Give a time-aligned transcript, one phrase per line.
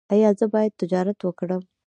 [0.13, 1.61] ایا زه باید تجارت وکړم؟